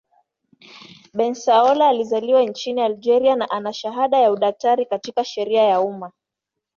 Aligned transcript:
Bensaoula 1.13 1.87
alizaliwa 1.89 2.43
nchini 2.43 2.81
Algeria 2.81 3.35
na 3.35 3.49
ana 3.51 3.73
shahada 3.73 4.17
ya 4.17 4.31
udaktari 4.31 4.85
katika 4.85 5.23
sheria 5.23 5.61
ya 5.63 5.81
umma. 5.81 6.11